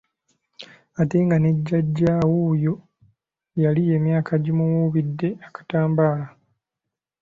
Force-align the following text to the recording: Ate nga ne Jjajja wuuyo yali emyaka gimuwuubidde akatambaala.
Ate 1.01 1.17
nga 1.25 1.37
ne 1.39 1.51
Jjajja 1.57 2.13
wuuyo 2.31 2.73
yali 3.63 3.81
emyaka 3.95 4.33
gimuwuubidde 4.43 5.29
akatambaala. 5.47 6.27